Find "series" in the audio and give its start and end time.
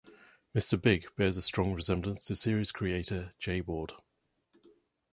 2.35-2.71